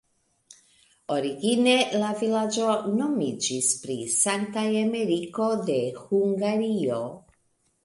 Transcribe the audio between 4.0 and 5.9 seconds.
Sankta Emeriko de